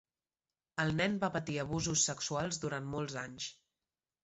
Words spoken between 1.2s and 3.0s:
va patir abusos sexuals durant